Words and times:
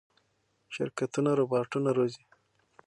شرکتونه 0.75 1.31
روباټونه 1.39 1.89
روزي. 1.97 2.23